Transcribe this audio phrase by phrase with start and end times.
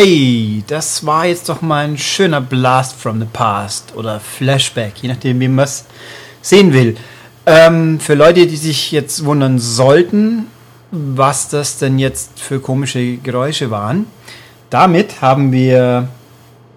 [0.00, 5.08] Hey, das war jetzt doch mal ein schöner Blast from the Past oder Flashback, je
[5.08, 5.86] nachdem, wie man es
[6.40, 6.96] sehen will.
[7.46, 10.46] Ähm, für Leute, die sich jetzt wundern sollten,
[10.92, 14.06] was das denn jetzt für komische Geräusche waren,
[14.70, 16.06] damit haben wir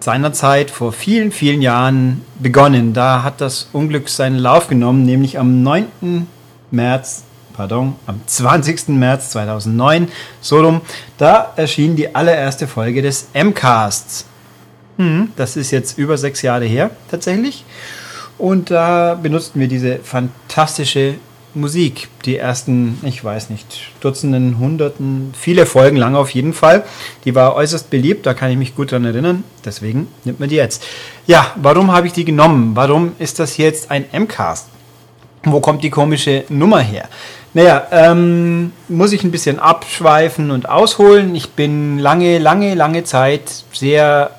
[0.00, 2.92] seinerzeit vor vielen, vielen Jahren begonnen.
[2.92, 6.26] Da hat das Unglück seinen Lauf genommen, nämlich am 9.
[6.72, 7.22] März,
[7.56, 8.88] pardon, am 20.
[8.88, 10.08] März 2009,
[10.40, 10.80] so rum,
[11.18, 14.26] da erschien die allererste Folge des M-Casts.
[14.98, 17.64] Hm, das ist jetzt über sechs Jahre her, tatsächlich.
[18.38, 21.14] Und da benutzten wir diese fantastische
[21.54, 22.08] Musik.
[22.24, 26.84] Die ersten, ich weiß nicht, Dutzenden, Hunderten, viele Folgen lang auf jeden Fall.
[27.24, 29.44] Die war äußerst beliebt, da kann ich mich gut dran erinnern.
[29.64, 30.82] Deswegen nimmt man die jetzt.
[31.26, 32.72] Ja, warum habe ich die genommen?
[32.74, 34.68] Warum ist das jetzt ein M-Cast?
[35.44, 37.08] Wo kommt die komische Nummer her?
[37.54, 41.34] Naja, ähm, muss ich ein bisschen abschweifen und ausholen.
[41.34, 44.30] Ich bin lange, lange, lange Zeit sehr,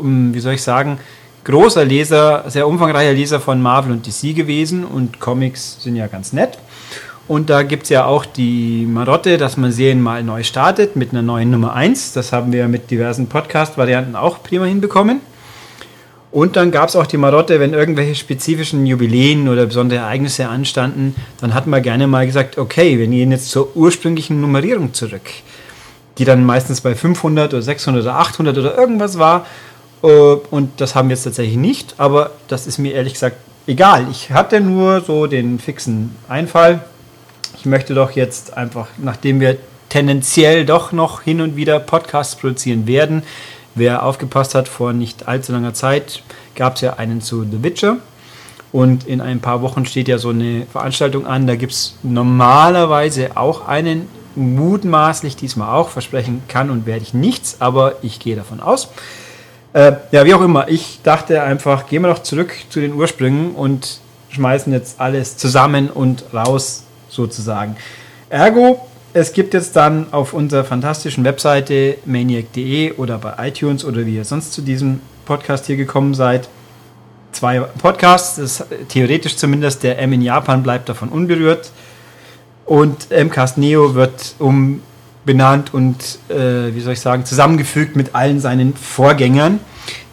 [0.00, 0.98] wie soll ich sagen,
[1.44, 6.32] großer Leser, sehr umfangreicher Leser von Marvel und DC gewesen und Comics sind ja ganz
[6.32, 6.58] nett.
[7.28, 11.10] Und da gibt es ja auch die Marotte, dass man Serien mal neu startet mit
[11.10, 12.12] einer neuen Nummer 1.
[12.12, 15.20] Das haben wir mit diversen Podcast-Varianten auch prima hinbekommen.
[16.36, 21.14] Und dann gab es auch die Marotte, wenn irgendwelche spezifischen Jubiläen oder besondere Ereignisse anstanden,
[21.40, 25.22] dann hat man gerne mal gesagt, okay, wir gehen jetzt zur ursprünglichen Nummerierung zurück,
[26.18, 29.46] die dann meistens bei 500 oder 600 oder 800 oder irgendwas war.
[30.02, 34.06] Äh, und das haben wir jetzt tatsächlich nicht, aber das ist mir ehrlich gesagt egal.
[34.10, 36.84] Ich hatte nur so den fixen Einfall.
[37.56, 39.56] Ich möchte doch jetzt einfach, nachdem wir
[39.88, 43.22] tendenziell doch noch hin und wieder Podcasts produzieren werden,
[43.76, 46.22] wer aufgepasst hat, vor nicht allzu langer Zeit
[46.56, 47.98] gab es ja einen zu The Witcher.
[48.72, 51.46] Und in ein paar Wochen steht ja so eine Veranstaltung an.
[51.46, 55.88] Da gibt es normalerweise auch einen, mutmaßlich diesmal auch.
[55.88, 58.88] Versprechen kann und werde ich nichts, aber ich gehe davon aus.
[59.72, 60.68] Äh, ja, wie auch immer.
[60.68, 64.00] Ich dachte einfach, gehen wir doch zurück zu den Ursprüngen und
[64.30, 67.76] schmeißen jetzt alles zusammen und raus, sozusagen.
[68.28, 68.86] Ergo,
[69.16, 74.26] es gibt jetzt dann auf unserer fantastischen Webseite maniac.de oder bei iTunes oder wie ihr
[74.26, 76.50] sonst zu diesem Podcast hier gekommen seid,
[77.32, 78.36] zwei Podcasts.
[78.36, 81.70] Das theoretisch zumindest der M in Japan bleibt davon unberührt.
[82.66, 84.82] Und MCAST Neo wird um
[85.24, 89.60] benannt und, äh, wie soll ich sagen, zusammengefügt mit allen seinen Vorgängern,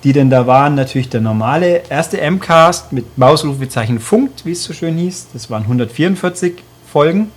[0.06, 0.76] die denn da waren.
[0.76, 5.28] Natürlich der normale erste M-Cast mit Mausrufezeichen Funkt, wie es so schön hieß.
[5.34, 6.54] Das waren 144
[6.90, 7.32] Folgen.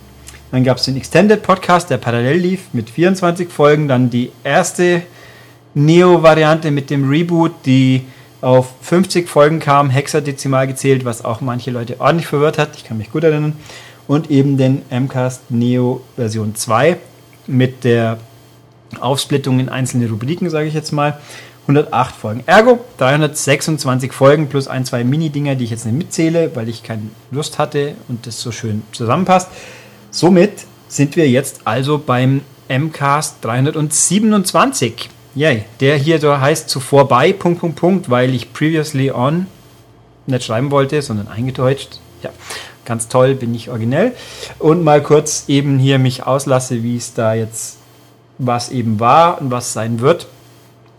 [0.51, 3.87] Dann gab es den Extended Podcast, der parallel lief mit 24 Folgen.
[3.87, 5.03] Dann die erste
[5.73, 8.05] Neo-Variante mit dem Reboot, die
[8.41, 12.75] auf 50 Folgen kam, hexadezimal gezählt, was auch manche Leute ordentlich verwirrt hat.
[12.75, 13.53] Ich kann mich gut erinnern.
[14.07, 16.97] Und eben den MCAST Neo Version 2
[17.47, 18.19] mit der
[19.01, 21.19] Aufsplittung in einzelne Rubriken, sage ich jetzt mal.
[21.63, 22.43] 108 Folgen.
[22.45, 27.09] Ergo 326 Folgen plus ein, zwei Mini-Dinger, die ich jetzt nicht mitzähle, weil ich keine
[27.29, 29.49] Lust hatte und das so schön zusammenpasst.
[30.17, 35.11] Somit sind wir jetzt also beim MCAST 327.
[35.35, 35.65] Yay.
[35.79, 39.45] Der hier so heißt zuvor bei, Punkt, Punkt, Punkt, weil ich previously on
[40.25, 41.99] nicht schreiben wollte, sondern eingedeutscht.
[42.23, 42.31] Ja,
[42.83, 44.13] ganz toll, bin ich originell.
[44.57, 47.77] Und mal kurz eben hier mich auslasse, wie es da jetzt,
[48.39, 50.25] was eben war und was sein wird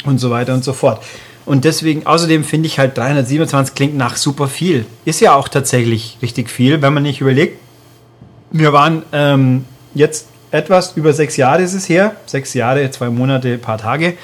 [0.05, 1.03] und so weiter und so fort.
[1.45, 4.87] Und deswegen, außerdem finde ich halt 327 klingt nach super viel.
[5.05, 7.59] Ist ja auch tatsächlich richtig viel, wenn man nicht überlegt.
[8.51, 13.59] Wir waren ähm, jetzt etwas über sechs Jahre ist es her, sechs Jahre, zwei Monate,
[13.59, 14.17] paar Tage,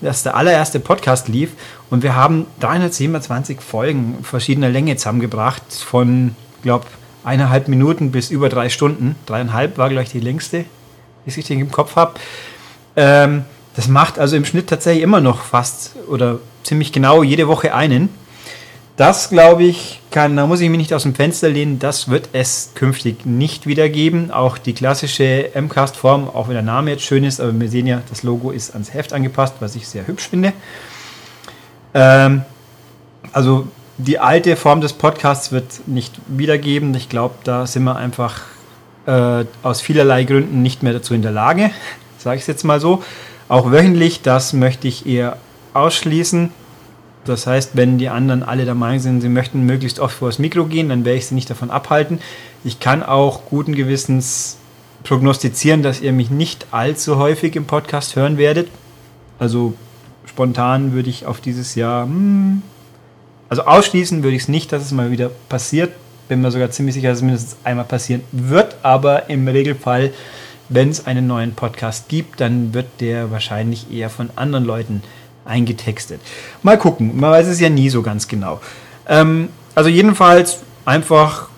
[0.00, 1.50] dass der allererste Podcast lief
[1.90, 6.86] und wir haben 327 Folgen verschiedener Länge zusammengebracht von, glaube
[7.24, 9.16] eineinhalb Minuten bis über drei Stunden.
[9.26, 10.64] Dreieinhalb war, glaube ich, die längste,
[11.24, 12.14] wie ich den im Kopf habe.
[12.96, 13.44] Ähm,
[13.76, 18.08] das macht also im Schnitt tatsächlich immer noch fast oder ziemlich genau jede Woche einen.
[18.98, 22.30] Das glaube ich, kann, da muss ich mich nicht aus dem Fenster lehnen, das wird
[22.32, 24.32] es künftig nicht wieder geben.
[24.32, 28.02] Auch die klassische MCAST-Form, auch wenn der Name jetzt schön ist, aber wir sehen ja,
[28.08, 30.52] das Logo ist ans Heft angepasst, was ich sehr hübsch finde.
[31.94, 32.42] Ähm,
[33.32, 33.68] also
[33.98, 36.92] die alte Form des Podcasts wird nicht wiedergeben.
[36.96, 38.40] Ich glaube, da sind wir einfach
[39.06, 41.70] äh, aus vielerlei Gründen nicht mehr dazu in der Lage,
[42.18, 43.04] sage ich es jetzt mal so.
[43.48, 45.36] Auch wöchentlich, das möchte ich eher
[45.72, 46.50] ausschließen.
[47.28, 50.38] Das heißt, wenn die anderen alle der Meinung sind, sie möchten möglichst oft vor das
[50.38, 52.20] Mikro gehen, dann werde ich sie nicht davon abhalten.
[52.64, 54.58] Ich kann auch guten Gewissens
[55.04, 58.68] prognostizieren, dass ihr mich nicht allzu häufig im Podcast hören werdet.
[59.38, 59.74] Also
[60.26, 62.62] spontan würde ich auf dieses Jahr, hm,
[63.48, 65.92] also ausschließen würde ich es nicht, dass es mal wieder passiert.
[66.28, 70.12] Bin mir sogar ziemlich sicher, dass es mindestens einmal passieren wird, aber im Regelfall
[70.68, 75.02] wenn es einen neuen Podcast gibt, dann wird der wahrscheinlich eher von anderen Leuten
[75.48, 76.20] eingetextet.
[76.62, 78.60] Mal gucken, man weiß es ja nie so ganz genau.
[79.08, 81.48] Ähm, also jedenfalls einfach,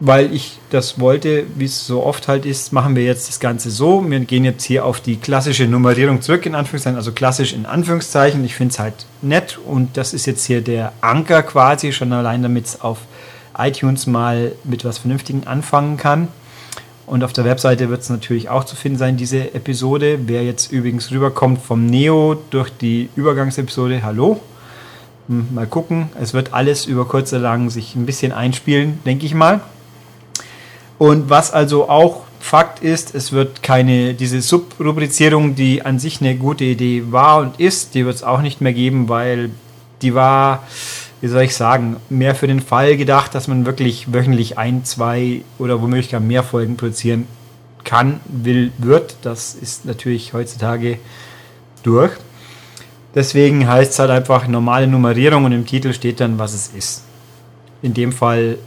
[0.00, 3.70] weil ich das wollte, wie es so oft halt ist, machen wir jetzt das Ganze
[3.70, 4.08] so.
[4.08, 8.44] Wir gehen jetzt hier auf die klassische Nummerierung zurück, in Anführungszeichen, also klassisch in Anführungszeichen.
[8.44, 12.42] Ich finde es halt nett und das ist jetzt hier der Anker quasi, schon allein
[12.42, 12.98] damit es auf
[13.56, 16.28] iTunes mal mit was Vernünftigen anfangen kann.
[17.08, 20.18] Und auf der Webseite wird es natürlich auch zu finden sein, diese Episode.
[20.26, 24.40] Wer jetzt übrigens rüberkommt vom Neo durch die Übergangsepisode, hallo.
[25.28, 26.10] Hm, mal gucken.
[26.20, 29.62] Es wird alles über kurz oder lang sich ein bisschen einspielen, denke ich mal.
[30.98, 36.36] Und was also auch Fakt ist, es wird keine, diese Subrubrizierung, die an sich eine
[36.36, 39.50] gute Idee war und ist, die wird es auch nicht mehr geben, weil
[40.02, 40.62] die war
[41.20, 45.42] wie soll ich sagen, mehr für den Fall gedacht, dass man wirklich wöchentlich ein, zwei
[45.58, 47.26] oder womöglich gar mehr Folgen produzieren
[47.84, 49.16] kann, will, wird.
[49.22, 50.98] Das ist natürlich heutzutage
[51.82, 52.12] durch.
[53.14, 57.04] Deswegen heißt es halt einfach normale Nummerierung und im Titel steht dann, was es ist.
[57.82, 58.58] In dem Fall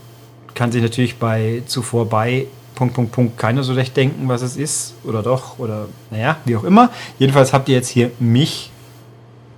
[0.54, 4.58] kann sich natürlich bei zuvor bei Punkt, Punkt, Punkt keiner so recht denken, was es
[4.58, 6.90] ist oder doch oder naja, wie auch immer.
[7.20, 8.72] Jedenfalls habt ihr jetzt hier mich,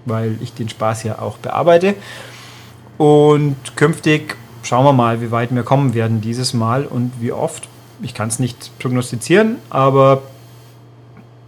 [0.05, 1.95] weil ich den Spaß ja auch bearbeite.
[3.03, 7.67] Und künftig schauen wir mal, wie weit wir kommen werden dieses Mal und wie oft.
[8.01, 10.21] Ich kann es nicht prognostizieren, aber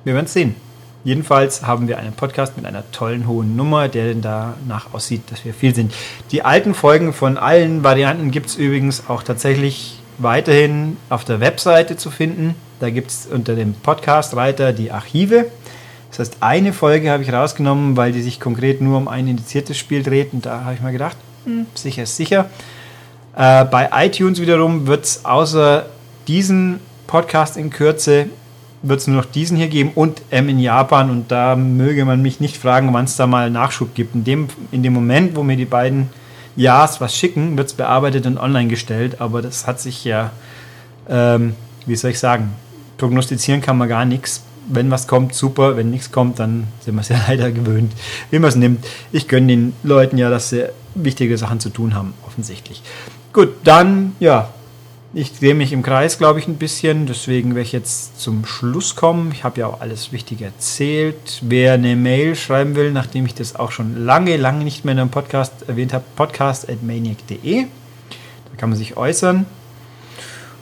[0.04, 0.58] wir werden es sehen.
[1.06, 5.46] Jedenfalls haben wir einen Podcast mit einer tollen hohen Nummer, der denn danach aussieht, dass
[5.46, 5.94] wir viel sind.
[6.32, 11.96] Die alten Folgen von allen Varianten gibt es übrigens auch tatsächlich weiterhin auf der Webseite
[11.96, 12.56] zu finden.
[12.82, 15.46] Da gibt es unter dem Podcast-Reiter die Archive.
[16.10, 19.78] Das heißt, eine Folge habe ich rausgenommen, weil die sich konkret nur um ein indiziertes
[19.78, 20.34] Spiel dreht.
[20.34, 21.16] Und da habe ich mir gedacht,
[21.74, 22.50] sicher ist sicher.
[23.36, 25.86] Äh, bei iTunes wiederum wird es außer
[26.28, 28.28] diesen Podcast in Kürze
[28.88, 32.22] wird es nur noch diesen hier geben und M in Japan und da möge man
[32.22, 34.14] mich nicht fragen, wann es da mal Nachschub gibt.
[34.14, 36.10] In dem, in dem Moment, wo mir die beiden
[36.56, 40.32] Ja's was schicken, wird es bearbeitet und online gestellt, aber das hat sich ja,
[41.10, 41.56] ähm,
[41.86, 42.54] wie soll ich sagen,
[42.98, 44.44] prognostizieren kann man gar nichts.
[44.68, 47.92] Wenn was kommt, super, wenn nichts kommt, dann sind wir es ja leider gewöhnt,
[48.30, 48.86] wie man es nimmt.
[49.12, 52.82] Ich gönne den Leuten ja, dass sie wichtige Sachen zu tun haben, offensichtlich.
[53.34, 54.50] Gut, dann, ja,
[55.18, 57.06] ich drehe mich im Kreis, glaube ich, ein bisschen.
[57.06, 59.32] Deswegen werde ich jetzt zum Schluss kommen.
[59.32, 61.40] Ich habe ja auch alles Wichtige erzählt.
[61.42, 65.00] Wer eine Mail schreiben will, nachdem ich das auch schon lange, lange nicht mehr in
[65.00, 67.64] einem Podcast erwähnt habe, podcast.maniac.de.
[67.64, 69.46] Da kann man sich äußern.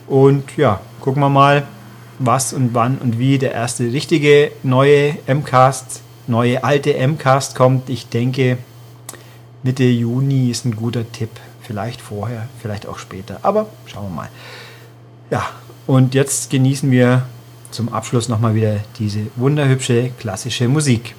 [0.06, 1.64] Und ja, gucken wir mal,
[2.20, 7.90] was und wann und wie der erste richtige neue MCAST, neue alte MCAST kommt.
[7.90, 8.58] Ich denke,
[9.64, 11.30] Mitte Juni ist ein guter Tipp.
[11.62, 13.38] Vielleicht vorher, vielleicht auch später.
[13.40, 14.28] Aber schauen wir mal.
[15.30, 15.48] Ja,
[15.86, 17.26] und jetzt genießen wir
[17.70, 21.14] zum Abschluss nochmal wieder diese wunderhübsche klassische Musik.